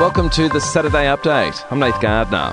Welcome 0.00 0.28
to 0.30 0.48
the 0.48 0.60
Saturday 0.60 1.04
Update. 1.04 1.64
I'm 1.70 1.78
Nath 1.78 2.00
Gardner. 2.00 2.52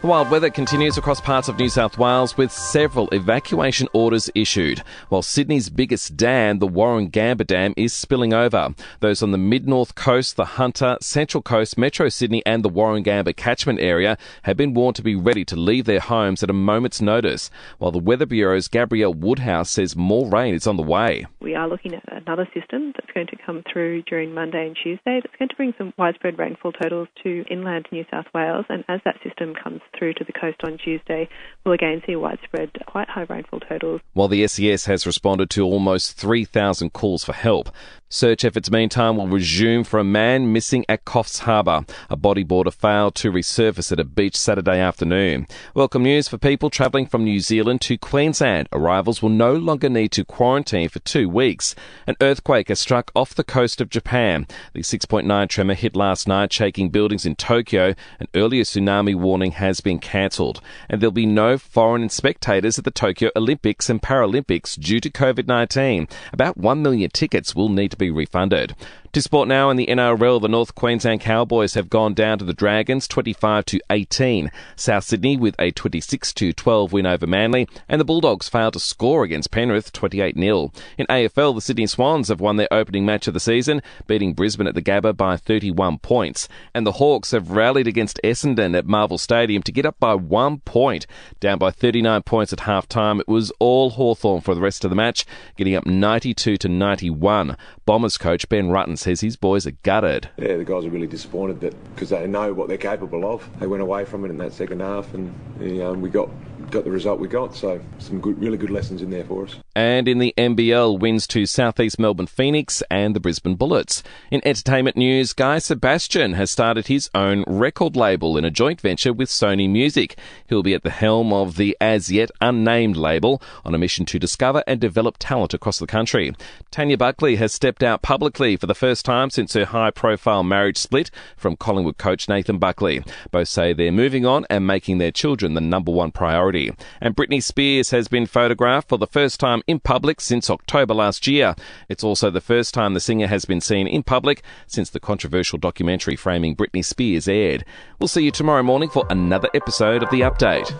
The 0.00 0.06
wild 0.06 0.30
weather 0.30 0.48
continues 0.48 0.96
across 0.96 1.20
parts 1.20 1.48
of 1.48 1.58
New 1.58 1.68
South 1.68 1.98
Wales 1.98 2.36
with 2.36 2.52
several 2.52 3.08
evacuation 3.08 3.88
orders 3.92 4.30
issued, 4.32 4.84
while 5.08 5.22
Sydney's 5.22 5.70
biggest 5.70 6.16
dam, 6.16 6.60
the 6.60 6.68
Warragamba 6.68 7.44
Dam, 7.44 7.74
is 7.76 7.92
spilling 7.92 8.32
over. 8.32 8.76
Those 9.00 9.24
on 9.24 9.32
the 9.32 9.38
mid-north 9.38 9.96
coast, 9.96 10.36
the 10.36 10.44
Hunter, 10.44 10.98
Central 11.00 11.42
Coast, 11.42 11.76
Metro 11.76 12.08
Sydney 12.10 12.44
and 12.46 12.64
the 12.64 12.70
Warragamba 12.70 13.34
catchment 13.34 13.80
area 13.80 14.16
have 14.42 14.56
been 14.56 14.72
warned 14.72 14.94
to 14.96 15.02
be 15.02 15.16
ready 15.16 15.44
to 15.46 15.56
leave 15.56 15.86
their 15.86 15.98
homes 15.98 16.44
at 16.44 16.50
a 16.50 16.52
moment's 16.52 17.00
notice, 17.00 17.50
while 17.78 17.90
the 17.90 17.98
Weather 17.98 18.26
Bureau's 18.26 18.68
Gabrielle 18.68 19.14
Woodhouse 19.14 19.70
says 19.70 19.96
more 19.96 20.30
rain 20.30 20.54
is 20.54 20.68
on 20.68 20.76
the 20.76 20.82
way. 20.84 21.26
We 21.40 21.56
are 21.56 21.68
looking 21.68 21.94
at 21.94 22.04
another 22.12 22.48
system 22.54 22.92
that's 22.94 23.12
going 23.12 23.26
to 23.26 23.36
come 23.44 23.64
through 23.72 24.02
during 24.02 24.32
Monday 24.32 24.64
and 24.68 24.76
Tuesday 24.80 25.20
that's 25.20 25.34
going 25.36 25.48
to 25.48 25.56
bring 25.56 25.74
some 25.76 25.92
widespread 25.98 26.38
rainfall 26.38 26.70
totals 26.70 27.08
to 27.24 27.44
inland 27.50 27.88
New 27.90 28.04
South 28.12 28.26
Wales, 28.32 28.64
and 28.68 28.84
as 28.88 29.00
that 29.04 29.16
system 29.24 29.54
comes 29.60 29.80
through 29.96 30.14
to 30.14 30.24
the 30.24 30.32
coast 30.32 30.58
on 30.64 30.78
Tuesday, 30.78 31.28
we'll 31.64 31.74
again 31.74 32.02
see 32.06 32.16
widespread, 32.16 32.70
quite 32.86 33.08
high 33.08 33.26
rainfall 33.28 33.60
totals. 33.60 34.00
While 34.12 34.28
the 34.28 34.46
SES 34.46 34.86
has 34.86 35.06
responded 35.06 35.50
to 35.50 35.64
almost 35.64 36.16
3,000 36.16 36.92
calls 36.92 37.24
for 37.24 37.32
help, 37.32 37.70
search 38.08 38.44
efforts 38.44 38.70
meantime 38.70 39.16
will 39.16 39.28
resume 39.28 39.84
for 39.84 39.98
a 39.98 40.04
man 40.04 40.52
missing 40.52 40.84
at 40.88 41.04
Coffs 41.04 41.40
Harbour. 41.40 41.84
A 42.08 42.16
bodyboarder 42.16 42.72
failed 42.72 43.14
to 43.16 43.30
resurface 43.30 43.92
at 43.92 44.00
a 44.00 44.04
beach 44.04 44.36
Saturday 44.36 44.80
afternoon. 44.80 45.46
Welcome 45.74 46.04
news 46.04 46.28
for 46.28 46.38
people 46.38 46.70
travelling 46.70 47.06
from 47.06 47.24
New 47.24 47.40
Zealand 47.40 47.80
to 47.82 47.98
Queensland. 47.98 48.68
Arrivals 48.72 49.22
will 49.22 49.28
no 49.28 49.54
longer 49.54 49.88
need 49.88 50.12
to 50.12 50.24
quarantine 50.24 50.88
for 50.88 51.00
two 51.00 51.28
weeks. 51.28 51.74
An 52.06 52.16
earthquake 52.20 52.68
has 52.68 52.80
struck 52.80 53.10
off 53.14 53.34
the 53.34 53.44
coast 53.44 53.80
of 53.80 53.90
Japan. 53.90 54.46
The 54.72 54.80
6.9 54.80 55.48
tremor 55.48 55.74
hit 55.74 55.94
last 55.94 56.26
night, 56.26 56.52
shaking 56.52 56.88
buildings 56.88 57.26
in 57.26 57.36
Tokyo. 57.36 57.94
An 58.18 58.28
earlier 58.34 58.64
tsunami 58.64 59.14
warning 59.14 59.52
has 59.52 59.80
been 59.80 59.98
cancelled. 59.98 60.62
And 60.88 61.00
there'll 61.00 61.12
be 61.12 61.26
no 61.26 61.58
foreign 61.58 62.08
spectators 62.08 62.78
at 62.78 62.84
the 62.84 62.90
Tokyo 62.90 63.30
Olympics 63.36 63.90
and 63.90 64.00
Paralympics 64.00 64.80
due 64.80 65.00
to 65.00 65.10
COVID 65.10 65.46
19. 65.46 66.08
About 66.32 66.56
1 66.56 66.82
million 66.82 67.10
tickets 67.10 67.54
will 67.54 67.68
need 67.68 67.90
to 67.90 67.97
be 67.98 68.10
refunded. 68.10 68.74
To 69.12 69.22
sport 69.22 69.48
now 69.48 69.70
in 69.70 69.78
the 69.78 69.86
NRL, 69.86 70.38
the 70.38 70.48
North 70.48 70.74
Queensland 70.74 71.22
Cowboys 71.22 71.72
have 71.72 71.88
gone 71.88 72.12
down 72.12 72.38
to 72.38 72.44
the 72.44 72.52
Dragons 72.52 73.08
25 73.08 73.64
to 73.64 73.80
18. 73.88 74.50
South 74.76 75.04
Sydney 75.04 75.34
with 75.34 75.54
a 75.58 75.70
26 75.70 76.34
to 76.34 76.52
12 76.52 76.92
win 76.92 77.06
over 77.06 77.26
Manly, 77.26 77.66
and 77.88 77.98
the 77.98 78.04
Bulldogs 78.04 78.50
failed 78.50 78.74
to 78.74 78.80
score 78.80 79.24
against 79.24 79.50
Penrith 79.50 79.92
28 79.92 80.36
0. 80.38 80.72
In 80.98 81.06
AFL, 81.06 81.54
the 81.54 81.62
Sydney 81.62 81.86
Swans 81.86 82.28
have 82.28 82.42
won 82.42 82.56
their 82.56 82.68
opening 82.70 83.06
match 83.06 83.26
of 83.26 83.32
the 83.32 83.40
season, 83.40 83.80
beating 84.06 84.34
Brisbane 84.34 84.66
at 84.66 84.74
the 84.74 84.82
Gabba 84.82 85.16
by 85.16 85.38
31 85.38 86.00
points, 86.00 86.46
and 86.74 86.86
the 86.86 86.92
Hawks 86.92 87.30
have 87.30 87.52
rallied 87.52 87.86
against 87.86 88.20
Essendon 88.22 88.76
at 88.76 88.84
Marvel 88.84 89.16
Stadium 89.16 89.62
to 89.62 89.72
get 89.72 89.86
up 89.86 89.98
by 89.98 90.14
one 90.16 90.58
point, 90.60 91.06
down 91.40 91.56
by 91.56 91.70
39 91.70 92.24
points 92.24 92.52
at 92.52 92.60
half 92.60 92.86
time. 92.86 93.20
It 93.20 93.28
was 93.28 93.52
all 93.58 93.88
Hawthorn 93.88 94.42
for 94.42 94.54
the 94.54 94.60
rest 94.60 94.84
of 94.84 94.90
the 94.90 94.96
match, 94.96 95.24
getting 95.56 95.74
up 95.74 95.86
92 95.86 96.58
to 96.58 96.68
91. 96.68 97.56
Bombers 97.86 98.18
coach 98.18 98.46
Ben 98.50 98.68
Rutten 98.68 98.97
says 98.98 99.20
his 99.20 99.36
boys 99.36 99.66
are 99.66 99.72
gutted. 99.82 100.28
Yeah, 100.38 100.56
the 100.56 100.64
guys 100.64 100.84
are 100.84 100.90
really 100.90 101.06
disappointed 101.06 101.60
that 101.60 101.74
because 101.94 102.10
they 102.10 102.26
know 102.26 102.52
what 102.52 102.68
they're 102.68 102.76
capable 102.76 103.32
of. 103.32 103.48
They 103.60 103.66
went 103.66 103.82
away 103.82 104.04
from 104.04 104.24
it 104.24 104.30
in 104.30 104.38
that 104.38 104.52
second 104.52 104.80
half, 104.80 105.14
and 105.14 105.32
you 105.60 105.78
know, 105.78 105.92
we 105.92 106.10
got 106.10 106.28
got 106.70 106.84
the 106.84 106.90
result 106.90 107.20
we 107.20 107.28
got. 107.28 107.54
So 107.56 107.80
some 107.98 108.20
good, 108.20 108.40
really 108.40 108.58
good 108.58 108.70
lessons 108.70 109.02
in 109.02 109.10
there 109.10 109.24
for 109.24 109.44
us. 109.44 109.56
And 109.78 110.08
in 110.08 110.18
the 110.18 110.34
NBL, 110.36 110.98
wins 110.98 111.28
to 111.28 111.46
Southeast 111.46 112.00
Melbourne 112.00 112.26
Phoenix 112.26 112.82
and 112.90 113.14
the 113.14 113.20
Brisbane 113.20 113.54
Bullets. 113.54 114.02
In 114.28 114.44
entertainment 114.44 114.96
news, 114.96 115.32
Guy 115.32 115.60
Sebastian 115.60 116.32
has 116.32 116.50
started 116.50 116.88
his 116.88 117.08
own 117.14 117.44
record 117.46 117.94
label 117.94 118.36
in 118.36 118.44
a 118.44 118.50
joint 118.50 118.80
venture 118.80 119.12
with 119.12 119.28
Sony 119.28 119.70
Music. 119.70 120.18
He'll 120.48 120.64
be 120.64 120.74
at 120.74 120.82
the 120.82 120.90
helm 120.90 121.32
of 121.32 121.54
the 121.54 121.76
as 121.80 122.10
yet 122.10 122.32
unnamed 122.40 122.96
label 122.96 123.40
on 123.64 123.72
a 123.72 123.78
mission 123.78 124.04
to 124.06 124.18
discover 124.18 124.64
and 124.66 124.80
develop 124.80 125.14
talent 125.20 125.54
across 125.54 125.78
the 125.78 125.86
country. 125.86 126.34
Tanya 126.72 126.98
Buckley 126.98 127.36
has 127.36 127.52
stepped 127.52 127.84
out 127.84 128.02
publicly 128.02 128.56
for 128.56 128.66
the 128.66 128.74
first 128.74 129.04
time 129.04 129.30
since 129.30 129.52
her 129.52 129.66
high 129.66 129.92
profile 129.92 130.42
marriage 130.42 130.76
split 130.76 131.12
from 131.36 131.54
Collingwood 131.54 131.98
coach 131.98 132.28
Nathan 132.28 132.58
Buckley. 132.58 133.04
Both 133.30 133.46
say 133.46 133.74
they're 133.74 133.92
moving 133.92 134.26
on 134.26 134.44
and 134.50 134.66
making 134.66 134.98
their 134.98 135.12
children 135.12 135.54
the 135.54 135.60
number 135.60 135.92
one 135.92 136.10
priority. 136.10 136.72
And 137.00 137.14
Britney 137.14 137.40
Spears 137.40 137.90
has 137.90 138.08
been 138.08 138.26
photographed 138.26 138.88
for 138.88 138.98
the 138.98 139.06
first 139.06 139.38
time 139.38 139.62
in 139.68 139.78
public 139.78 140.20
since 140.20 140.50
October 140.50 140.94
last 140.94 141.28
year. 141.28 141.54
It's 141.88 142.02
also 142.02 142.30
the 142.30 142.40
first 142.40 142.74
time 142.74 142.94
the 142.94 143.00
singer 143.00 143.28
has 143.28 143.44
been 143.44 143.60
seen 143.60 143.86
in 143.86 144.02
public 144.02 144.42
since 144.66 144.90
the 144.90 144.98
controversial 144.98 145.58
documentary 145.58 146.16
framing 146.16 146.56
Britney 146.56 146.84
Spears 146.84 147.28
aired. 147.28 147.64
We'll 148.00 148.08
see 148.08 148.24
you 148.24 148.32
tomorrow 148.32 148.64
morning 148.64 148.88
for 148.88 149.04
another 149.10 149.48
episode 149.54 150.02
of 150.02 150.10
The 150.10 150.22
Update. 150.22 150.74